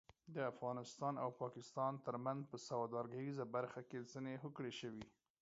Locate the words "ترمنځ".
2.05-2.41